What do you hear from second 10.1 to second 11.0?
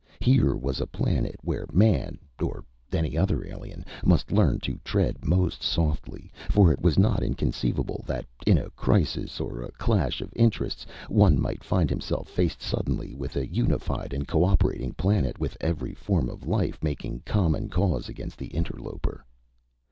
of interests,